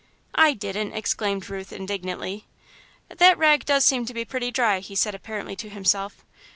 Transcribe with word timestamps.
"I 0.33 0.53
didn't!" 0.55 0.93
exclaimed 0.93 1.47
Ruth 1.47 1.71
indignantly. 1.71 2.47
"That 3.15 3.37
rag 3.37 3.65
does 3.65 3.85
seem 3.85 4.07
to 4.07 4.15
be 4.15 4.25
pretty 4.25 4.49
dry," 4.49 4.79
he 4.79 4.95
said, 4.95 5.13
apparently 5.13 5.55
to 5.57 5.69
himself. 5.69 6.25